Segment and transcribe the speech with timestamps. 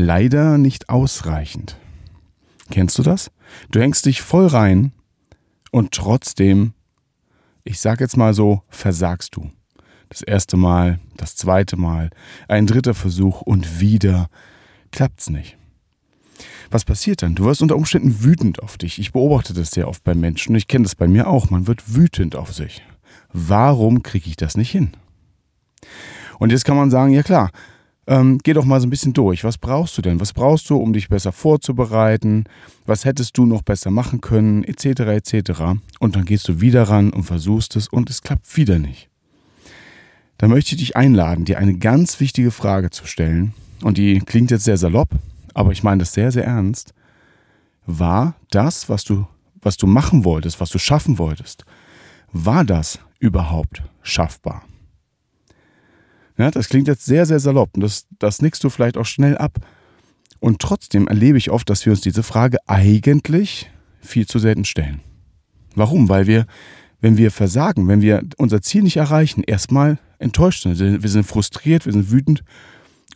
[0.00, 1.76] Leider nicht ausreichend.
[2.70, 3.30] Kennst du das?
[3.70, 4.92] Du hängst dich voll rein
[5.70, 6.72] und trotzdem,
[7.64, 9.50] ich sag jetzt mal so, versagst du.
[10.08, 12.10] Das erste Mal, das zweite Mal,
[12.48, 14.28] ein dritter Versuch und wieder
[14.90, 15.56] klappt's nicht.
[16.70, 17.34] Was passiert dann?
[17.34, 18.98] Du wirst unter Umständen wütend auf dich.
[18.98, 21.50] Ich beobachte das sehr oft bei Menschen ich kenne das bei mir auch.
[21.50, 22.82] Man wird wütend auf sich.
[23.32, 24.92] Warum kriege ich das nicht hin?
[26.38, 27.50] Und jetzt kann man sagen, ja klar,
[28.10, 29.44] ähm, geh doch mal so ein bisschen durch.
[29.44, 30.18] Was brauchst du denn?
[30.18, 32.44] Was brauchst du, um dich besser vorzubereiten?
[32.84, 34.64] Was hättest du noch besser machen können?
[34.64, 34.84] Etc.
[34.84, 35.62] etc.
[36.00, 39.08] Und dann gehst du wieder ran und versuchst es und es klappt wieder nicht.
[40.38, 43.54] Da möchte ich dich einladen, dir eine ganz wichtige Frage zu stellen.
[43.82, 45.10] Und die klingt jetzt sehr salopp,
[45.54, 46.92] aber ich meine das sehr, sehr ernst.
[47.86, 49.28] War das, was du,
[49.62, 51.64] was du machen wolltest, was du schaffen wolltest,
[52.32, 54.64] war das überhaupt schaffbar?
[56.38, 59.36] Ja, das klingt jetzt sehr, sehr salopp und das, das nickst du vielleicht auch schnell
[59.36, 59.58] ab.
[60.40, 65.00] Und trotzdem erlebe ich oft, dass wir uns diese Frage eigentlich viel zu selten stellen.
[65.74, 66.08] Warum?
[66.08, 66.46] Weil wir,
[67.00, 70.78] wenn wir versagen, wenn wir unser Ziel nicht erreichen, erstmal enttäuscht sind.
[70.78, 72.42] Wir sind frustriert, wir sind wütend.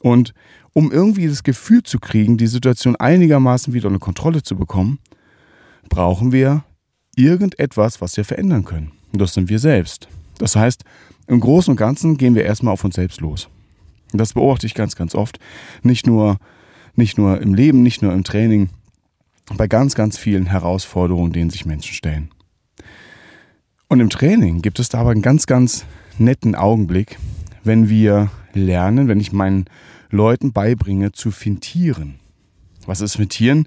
[0.00, 0.34] Und
[0.72, 4.98] um irgendwie das Gefühl zu kriegen, die Situation einigermaßen wieder unter Kontrolle zu bekommen,
[5.88, 6.64] brauchen wir
[7.16, 8.92] irgendetwas, was wir verändern können.
[9.12, 10.08] Und das sind wir selbst.
[10.38, 10.84] Das heißt,
[11.26, 13.48] im Großen und Ganzen gehen wir erstmal auf uns selbst los.
[14.12, 15.38] Und das beobachte ich ganz, ganz oft.
[15.82, 16.38] Nicht nur,
[16.94, 18.70] nicht nur im Leben, nicht nur im Training,
[19.56, 22.30] bei ganz, ganz vielen Herausforderungen, denen sich Menschen stellen.
[23.88, 25.84] Und im Training gibt es da aber einen ganz, ganz
[26.18, 27.18] netten Augenblick,
[27.62, 29.66] wenn wir lernen, wenn ich meinen
[30.10, 32.16] Leuten beibringe, zu fintieren.
[32.86, 33.66] Was ist Fintieren?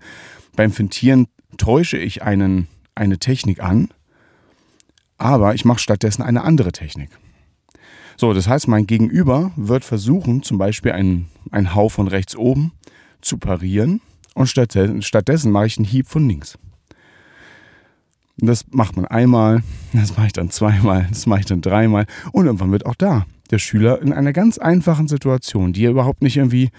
[0.56, 3.90] Beim Fintieren täusche ich einen, eine Technik an,
[5.18, 7.10] aber ich mache stattdessen eine andere Technik.
[8.18, 12.72] So, das heißt, mein Gegenüber wird versuchen, zum Beispiel einen, einen Hau von rechts oben
[13.22, 14.02] zu parieren
[14.34, 16.58] und stattdessen, stattdessen mache ich einen Hieb von links.
[18.38, 19.64] Das macht man einmal,
[19.94, 23.26] das mache ich dann zweimal, das mache ich dann dreimal und irgendwann wird auch da
[23.50, 26.70] der Schüler in einer ganz einfachen Situation, die überhaupt nicht irgendwie,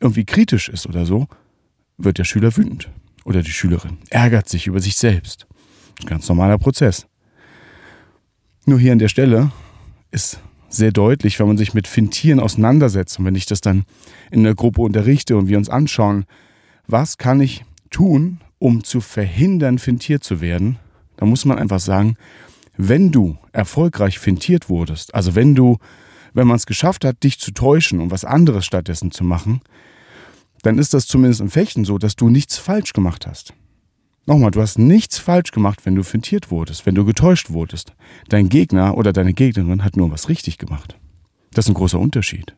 [0.00, 1.26] irgendwie kritisch ist oder so,
[1.98, 2.90] wird der Schüler wütend
[3.24, 5.46] oder die Schülerin ärgert sich über sich selbst.
[6.06, 7.06] Ganz normaler Prozess.
[8.68, 9.52] Nur hier an der Stelle
[10.10, 13.84] ist sehr deutlich, wenn man sich mit Fintieren auseinandersetzt und wenn ich das dann
[14.32, 16.24] in der Gruppe unterrichte und wir uns anschauen,
[16.88, 20.80] was kann ich tun, um zu verhindern, fintiert zu werden,
[21.16, 22.16] dann muss man einfach sagen,
[22.76, 25.78] wenn du erfolgreich fintiert wurdest, also wenn du,
[26.34, 29.60] wenn man es geschafft hat, dich zu täuschen und was anderes stattdessen zu machen,
[30.62, 33.54] dann ist das zumindest im Fechten so, dass du nichts falsch gemacht hast.
[34.26, 37.94] Nochmal, du hast nichts falsch gemacht, wenn du fintiert wurdest, wenn du getäuscht wurdest.
[38.28, 40.98] Dein Gegner oder deine Gegnerin hat nur was richtig gemacht.
[41.52, 42.56] Das ist ein großer Unterschied.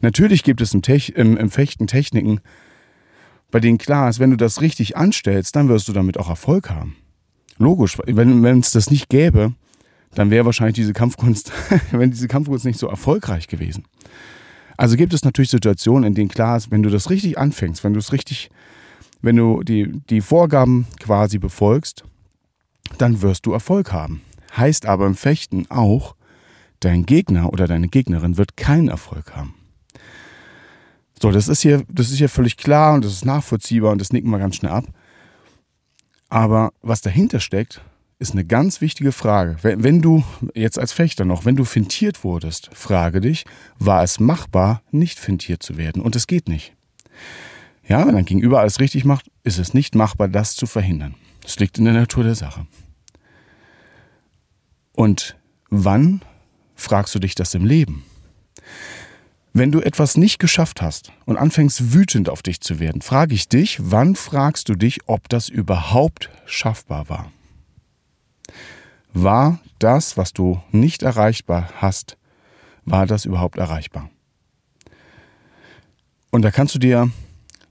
[0.00, 2.40] Natürlich gibt es im, Tech, im, im Fechten Techniken,
[3.50, 6.70] bei denen klar ist, wenn du das richtig anstellst, dann wirst du damit auch Erfolg
[6.70, 6.96] haben.
[7.58, 9.54] Logisch, wenn es das nicht gäbe,
[10.14, 11.52] dann wäre wahrscheinlich diese Kampfkunst,
[11.90, 13.84] wenn diese Kampfkunst nicht so erfolgreich gewesen.
[14.76, 17.94] Also gibt es natürlich Situationen, in denen klar ist, wenn du das richtig anfängst, wenn
[17.94, 18.50] du es richtig
[19.22, 22.04] wenn du die, die Vorgaben quasi befolgst,
[22.98, 24.22] dann wirst du Erfolg haben.
[24.56, 26.14] Heißt aber im Fechten auch,
[26.80, 29.54] dein Gegner oder deine Gegnerin wird keinen Erfolg haben.
[31.20, 34.12] So, das ist hier, das ist hier völlig klar und das ist nachvollziehbar und das
[34.12, 34.84] nicken wir ganz schnell ab.
[36.28, 37.80] Aber was dahinter steckt,
[38.18, 39.56] ist eine ganz wichtige Frage.
[39.62, 43.44] Wenn, wenn du jetzt als Fechter noch, wenn du fintiert wurdest, frage dich,
[43.78, 46.02] war es machbar, nicht fintiert zu werden?
[46.02, 46.74] Und es geht nicht.
[47.88, 51.14] Ja, wenn dein Gegenüber alles richtig macht, ist es nicht machbar, das zu verhindern.
[51.42, 52.66] Das liegt in der Natur der Sache.
[54.92, 55.36] Und
[55.70, 56.22] wann
[56.74, 58.04] fragst du dich das im Leben?
[59.52, 63.48] Wenn du etwas nicht geschafft hast und anfängst wütend auf dich zu werden, frage ich
[63.48, 67.32] dich, wann fragst du dich, ob das überhaupt schaffbar war?
[69.14, 72.18] War das, was du nicht erreichbar hast,
[72.84, 74.10] war das überhaupt erreichbar?
[76.30, 77.10] Und da kannst du dir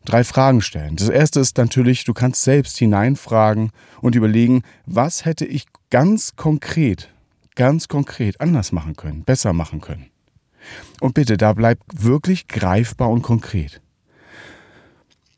[0.05, 0.95] drei Fragen stellen.
[0.95, 3.71] Das erste ist natürlich, du kannst selbst hineinfragen
[4.01, 7.09] und überlegen, was hätte ich ganz konkret,
[7.55, 10.07] ganz konkret anders machen können, besser machen können.
[11.01, 13.81] Und bitte, da bleibt wirklich greifbar und konkret.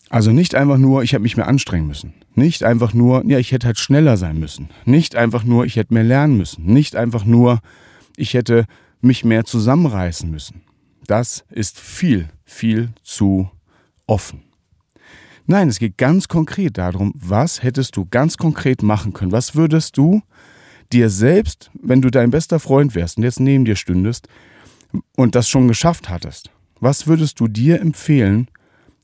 [0.10, 2.13] Also nicht einfach nur, ich habe mich mehr anstrengen müssen.
[2.34, 4.70] Nicht einfach nur, ja, ich hätte halt schneller sein müssen.
[4.86, 6.66] Nicht einfach nur, ich hätte mehr lernen müssen.
[6.66, 7.60] Nicht einfach nur,
[8.16, 8.66] ich hätte
[9.02, 10.62] mich mehr zusammenreißen müssen.
[11.08, 13.50] Das ist viel, viel zu
[14.06, 14.44] offen.
[15.50, 19.32] Nein, es geht ganz konkret darum, was hättest du ganz konkret machen können?
[19.32, 20.22] Was würdest du
[20.92, 24.28] dir selbst, wenn du dein bester Freund wärst und jetzt neben dir stündest
[25.16, 26.52] und das schon geschafft hattest,
[26.82, 28.50] was würdest du dir empfehlen,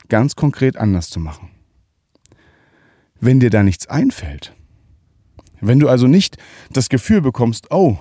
[0.09, 1.49] ganz konkret anders zu machen?
[3.21, 4.53] Wenn dir da nichts einfällt,
[5.61, 6.37] wenn du also nicht
[6.71, 7.97] das Gefühl bekommst, oh,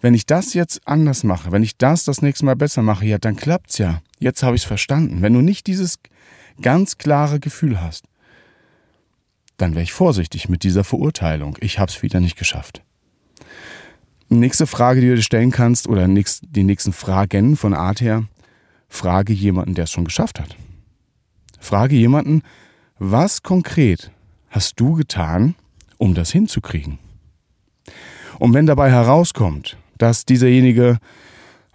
[0.00, 3.18] wenn ich das jetzt anders mache, wenn ich das das nächste Mal besser mache, ja,
[3.18, 4.00] dann klappt's ja.
[4.18, 5.22] Jetzt habe ich es verstanden.
[5.22, 6.00] Wenn du nicht dieses
[6.60, 8.04] ganz klare Gefühl hast,
[9.56, 11.56] dann wäre ich vorsichtig mit dieser Verurteilung.
[11.60, 12.82] Ich habe es wieder nicht geschafft.
[14.28, 18.24] Nächste Frage, die du dir stellen kannst, oder die nächsten Fragen von Art her,
[18.88, 20.56] frage jemanden, der es schon geschafft hat.
[21.58, 22.42] Frage jemanden,
[22.98, 24.10] was konkret
[24.50, 25.54] hast du getan,
[25.96, 26.98] um das hinzukriegen?
[28.38, 30.98] Und wenn dabei herauskommt, dass dieserjenige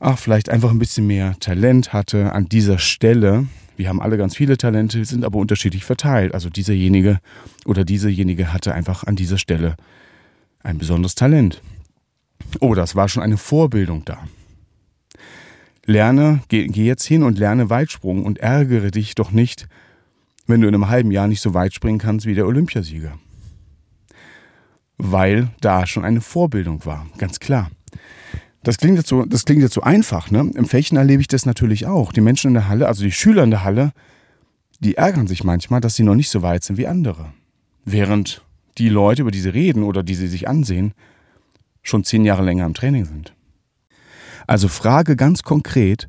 [0.04, 3.48] ach, vielleicht einfach ein bisschen mehr Talent hatte an dieser Stelle.
[3.76, 6.34] Wir haben alle ganz viele Talente, sind aber unterschiedlich verteilt.
[6.34, 7.20] Also dieserjenige
[7.66, 9.76] oder diesejenige hatte einfach an dieser Stelle
[10.64, 11.62] ein besonderes Talent.
[12.60, 14.20] Oh, das war schon eine Vorbildung da.
[15.86, 19.68] Lerne, geh, geh jetzt hin und lerne Weitsprung und ärgere dich doch nicht,
[20.48, 23.18] wenn du in einem halben Jahr nicht so weit springen kannst wie der Olympiasieger.
[24.98, 27.70] Weil da schon eine Vorbildung war, ganz klar.
[28.64, 30.50] Das klingt jetzt so, das klingt jetzt so einfach, ne?
[30.56, 32.14] Im Fechten erlebe ich das natürlich auch.
[32.14, 33.92] Die Menschen in der Halle, also die Schüler in der Halle,
[34.80, 37.34] die ärgern sich manchmal, dass sie noch nicht so weit sind wie andere.
[37.86, 38.44] Während
[38.78, 40.94] die Leute, über die sie reden oder die sie sich ansehen,
[41.82, 43.34] schon zehn Jahre länger im Training sind.
[44.48, 46.08] Also frage ganz konkret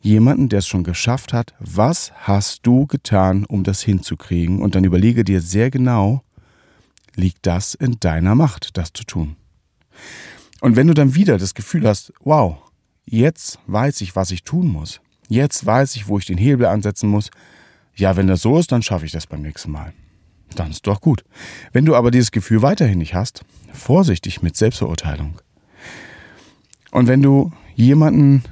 [0.00, 4.62] jemanden, der es schon geschafft hat, was hast du getan, um das hinzukriegen?
[4.62, 6.22] Und dann überlege dir sehr genau,
[7.14, 9.36] liegt das in deiner Macht, das zu tun?
[10.60, 12.58] Und wenn du dann wieder das Gefühl hast, wow,
[13.04, 15.00] jetzt weiß ich, was ich tun muss.
[15.28, 17.30] Jetzt weiß ich, wo ich den Hebel ansetzen muss.
[17.94, 19.92] Ja, wenn das so ist, dann schaffe ich das beim nächsten Mal.
[20.54, 21.24] Dann ist doch gut.
[21.72, 23.42] Wenn du aber dieses Gefühl weiterhin nicht hast,
[23.72, 25.40] vorsichtig mit Selbstverurteilung.
[26.90, 28.42] Und wenn du jemanden,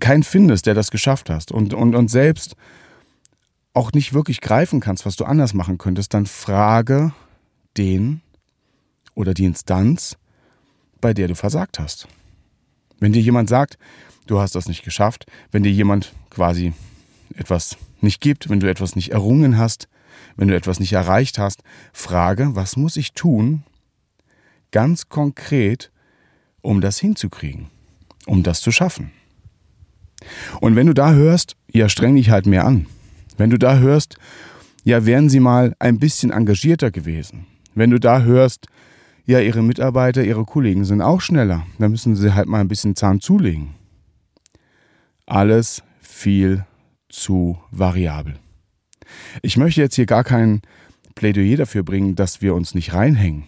[0.00, 2.56] keinen findest, der das geschafft hast und, und, und selbst
[3.74, 7.12] auch nicht wirklich greifen kannst, was du anders machen könntest, dann frage
[7.76, 8.22] den
[9.14, 10.16] oder die Instanz,
[11.00, 12.08] bei der du versagt hast.
[12.98, 13.78] Wenn dir jemand sagt,
[14.26, 16.72] du hast das nicht geschafft, wenn dir jemand quasi
[17.34, 19.88] etwas nicht gibt, wenn du etwas nicht errungen hast,
[20.36, 21.62] wenn du etwas nicht erreicht hast,
[21.92, 23.64] frage, was muss ich tun,
[24.70, 25.90] ganz konkret,
[26.62, 27.68] um das hinzukriegen,
[28.26, 29.12] um das zu schaffen.
[30.60, 32.86] Und wenn du da hörst, ja, streng dich halt mehr an.
[33.36, 34.16] Wenn du da hörst,
[34.84, 37.46] ja, wären sie mal ein bisschen engagierter gewesen.
[37.74, 38.66] Wenn du da hörst,
[39.26, 41.66] ja, ihre Mitarbeiter, ihre Kollegen sind auch schneller.
[41.78, 43.74] Da müssen sie halt mal ein bisschen Zahn zulegen.
[45.26, 46.64] Alles viel
[47.08, 48.34] zu variabel.
[49.42, 50.62] Ich möchte jetzt hier gar kein
[51.16, 53.44] Plädoyer dafür bringen, dass wir uns nicht reinhängen.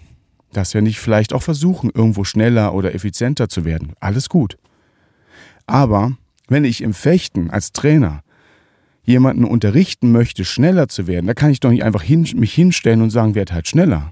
[0.53, 3.93] Dass wir nicht vielleicht auch versuchen, irgendwo schneller oder effizienter zu werden.
[4.01, 4.59] Alles gut.
[5.67, 6.13] Aber
[6.49, 8.25] wenn ich im Fechten als Trainer
[9.05, 13.03] jemanden unterrichten möchte, schneller zu werden, da kann ich doch nicht einfach hin, mich hinstellen
[13.03, 14.11] und sagen, werd halt schneller.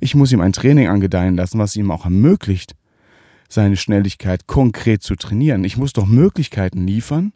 [0.00, 2.74] Ich muss ihm ein Training angedeihen lassen, was ihm auch ermöglicht,
[3.48, 5.64] seine Schnelligkeit konkret zu trainieren.
[5.64, 7.32] Ich muss doch Möglichkeiten liefern,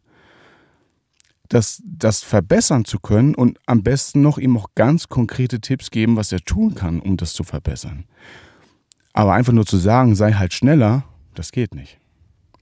[1.48, 6.16] das, das verbessern zu können und am besten noch ihm auch ganz konkrete Tipps geben,
[6.16, 8.04] was er tun kann, um das zu verbessern.
[9.12, 11.98] Aber einfach nur zu sagen, sei halt schneller, das geht nicht.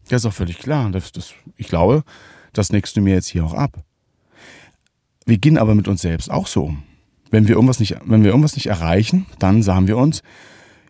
[0.08, 0.90] Das ist auch völlig klar.
[0.90, 2.04] Das, das, ich glaube,
[2.52, 3.84] das nickst du mir jetzt hier auch ab.
[5.24, 6.82] Wir gehen aber mit uns selbst auch so um.
[7.32, 10.22] Wenn wir irgendwas nicht, wenn wir irgendwas nicht erreichen, dann sagen wir uns,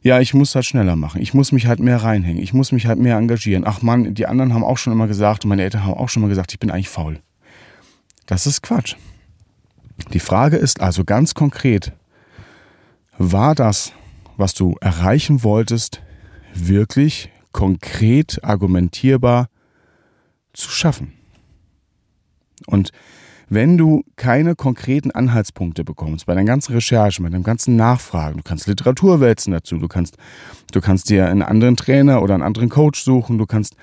[0.02, 1.22] ja, ich muss halt schneller machen.
[1.22, 2.42] Ich muss mich halt mehr reinhängen.
[2.42, 3.62] Ich muss mich halt mehr engagieren.
[3.64, 6.20] Ach man, die anderen haben auch schon immer gesagt, und meine Eltern haben auch schon
[6.20, 7.20] mal gesagt, ich bin eigentlich faul.
[8.26, 8.96] Das ist Quatsch.
[10.12, 11.92] Die Frage ist also ganz konkret,
[13.16, 13.92] war das,
[14.36, 16.02] was du erreichen wolltest,
[16.54, 19.48] wirklich konkret argumentierbar
[20.52, 21.12] zu schaffen?
[22.66, 22.90] Und
[23.48, 28.42] wenn du keine konkreten Anhaltspunkte bekommst bei deinen ganzen Recherchen, bei deinen ganzen Nachfragen, du
[28.42, 30.16] kannst Literatur wälzen dazu, du kannst,
[30.72, 33.76] du kannst dir einen anderen Trainer oder einen anderen Coach suchen, du kannst,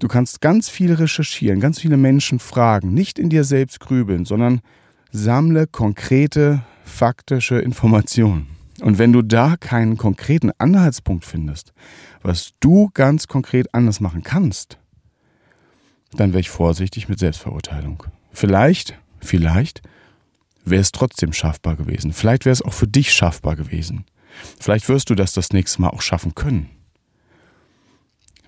[0.00, 4.60] du kannst ganz viel recherchieren, ganz viele Menschen fragen, nicht in dir selbst grübeln, sondern
[5.10, 8.48] sammle konkrete, faktische Informationen.
[8.80, 11.72] Und wenn du da keinen konkreten Anhaltspunkt findest,
[12.22, 14.78] was du ganz konkret anders machen kannst,
[16.16, 18.04] dann wäre ich vorsichtig mit Selbstverurteilung.
[18.32, 19.82] Vielleicht, vielleicht
[20.64, 22.12] wäre es trotzdem schaffbar gewesen.
[22.12, 24.04] Vielleicht wäre es auch für dich schaffbar gewesen.
[24.58, 26.70] Vielleicht wirst du das das nächste Mal auch schaffen können.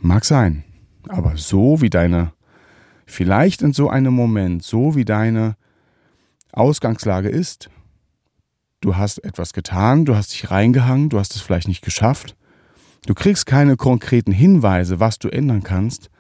[0.01, 0.65] Mag sein,
[1.09, 2.33] aber so wie deine,
[3.07, 5.57] vielleicht in so einem Moment, so wie deine
[6.53, 7.71] Ausgangslage ist,
[8.81, 12.37] du hast etwas getan, du hast dich reingehangen, du hast es vielleicht nicht geschafft,
[13.07, 16.11] du kriegst keine konkreten Hinweise, was du ändern kannst,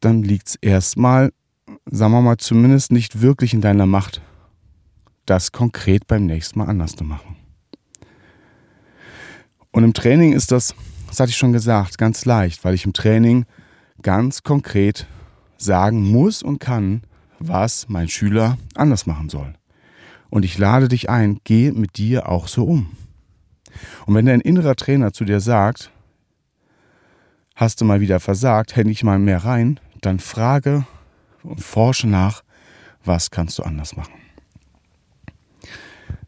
[0.00, 1.32] dann liegt es erstmal,
[1.90, 4.20] sagen wir mal, zumindest nicht wirklich in deiner Macht,
[5.26, 7.36] das konkret beim nächsten Mal anders zu machen.
[9.70, 10.74] Und im Training ist das,
[11.08, 13.44] das hatte ich schon gesagt, ganz leicht, weil ich im Training
[14.02, 15.06] ganz konkret
[15.56, 17.02] sagen muss und kann,
[17.38, 19.54] was mein Schüler anders machen soll.
[20.30, 22.96] Und ich lade dich ein, geh mit dir auch so um.
[24.06, 25.90] Und wenn dein innerer Trainer zu dir sagt,
[27.56, 30.86] hast du mal wieder versagt, hänge ich mal mehr rein, dann frage
[31.44, 32.42] und forsche nach,
[33.04, 34.14] was kannst du anders machen.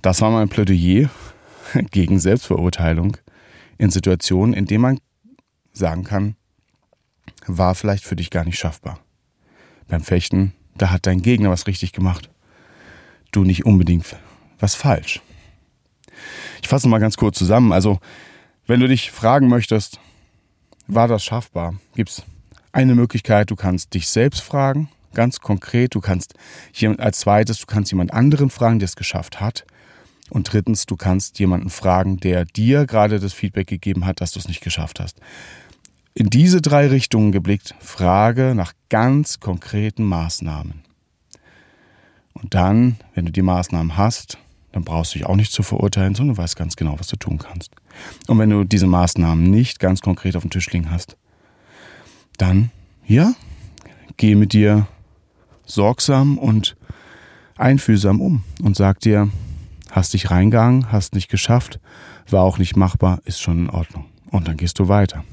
[0.03, 1.11] Das war mein Plädoyer
[1.91, 3.17] gegen Selbstverurteilung
[3.79, 5.01] in Situationen, in denen man
[5.73, 6.37] sagen kann,
[7.47, 9.01] war vielleicht für dich gar nicht schaffbar.
[9.89, 12.31] Beim Fechten, da hat dein Gegner was richtig gemacht.
[13.33, 14.17] Du nicht unbedingt
[14.59, 15.21] was falsch.
[16.63, 17.73] Ich fasse mal ganz kurz zusammen.
[17.73, 18.01] Also,
[18.67, 20.01] wenn du dich fragen möchtest,
[20.87, 22.23] war das schaffbar, gibt es
[22.73, 25.95] eine Möglichkeit, du kannst dich selbst fragen, ganz konkret.
[25.95, 26.35] Du kannst
[26.73, 29.65] jemand als zweites, du kannst jemand anderen fragen, der es geschafft hat.
[30.31, 34.41] Und drittens, du kannst jemanden fragen, der dir gerade das Feedback gegeben hat, dass du
[34.41, 35.21] es nicht geschafft hast.
[36.15, 40.83] In diese drei Richtungen geblickt, frage nach ganz konkreten Maßnahmen.
[42.33, 44.39] Und dann, wenn du die Maßnahmen hast,
[44.73, 47.17] dann brauchst du dich auch nicht zu verurteilen, sondern du weißt ganz genau, was du
[47.17, 47.71] tun kannst.
[48.27, 51.17] Und wenn du diese Maßnahmen nicht ganz konkret auf dem Tisch liegen hast,
[52.37, 52.71] dann,
[53.07, 53.33] ja,
[54.17, 54.87] geh mit dir
[55.67, 56.77] sorgsam und
[57.59, 59.31] einfühlsam um und sag dir,
[59.97, 61.81] Hast dich reingegangen, hast nicht geschafft,
[62.29, 64.05] war auch nicht machbar, ist schon in Ordnung.
[64.31, 65.25] Und dann gehst du weiter.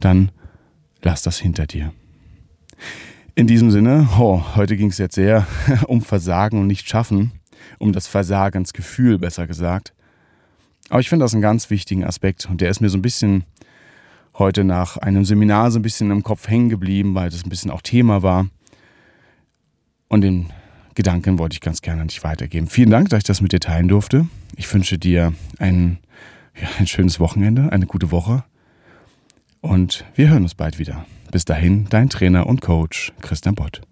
[0.00, 0.30] Dann
[1.02, 1.94] lass das hinter dir.
[3.34, 5.46] In diesem Sinne, oh, heute ging es jetzt sehr
[5.86, 7.32] um Versagen und nicht schaffen,
[7.78, 9.94] um das Versagensgefühl besser gesagt.
[10.90, 13.44] Aber ich finde das einen ganz wichtigen Aspekt und der ist mir so ein bisschen
[14.34, 17.70] heute nach einem Seminar so ein bisschen im Kopf hängen geblieben, weil das ein bisschen
[17.70, 18.46] auch Thema war.
[20.08, 20.52] Und den
[20.94, 22.68] Gedanken wollte ich ganz gerne an dich weitergeben.
[22.68, 24.26] Vielen Dank, dass ich das mit dir teilen durfte.
[24.56, 25.98] Ich wünsche dir ein,
[26.60, 28.44] ja, ein schönes Wochenende, eine gute Woche
[29.60, 31.04] und wir hören uns bald wieder.
[31.32, 33.82] Bis dahin, dein Trainer und Coach Christian Bott.